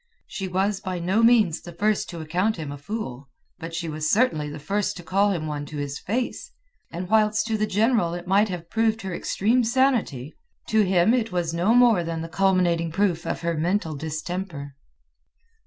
She 0.25 0.47
was 0.47 0.79
by 0.79 0.97
no 0.97 1.21
means 1.21 1.61
the 1.61 1.73
first 1.73 2.09
to 2.09 2.21
account 2.21 2.57
him 2.57 2.71
a 2.71 2.77
fool, 2.79 3.29
but 3.59 3.75
she 3.75 3.87
was 3.87 4.09
certainly 4.09 4.49
the 4.49 4.57
first 4.57 4.97
to 4.97 5.03
call 5.03 5.31
him 5.31 5.45
one 5.45 5.63
to 5.67 5.77
his 5.77 5.99
face; 5.99 6.51
and 6.91 7.07
whilst 7.07 7.45
to 7.45 7.55
the 7.55 7.67
general 7.67 8.15
it 8.15 8.25
might 8.25 8.49
have 8.49 8.67
proved 8.71 9.03
her 9.03 9.13
extreme 9.13 9.63
sanity, 9.63 10.33
to 10.69 10.81
him 10.81 11.13
it 11.13 11.31
was 11.31 11.53
no 11.53 11.75
more 11.75 12.03
than 12.03 12.23
the 12.23 12.29
culminating 12.29 12.91
proof 12.91 13.27
of 13.27 13.41
her 13.41 13.53
mental 13.55 13.95
distemper. 13.95 14.73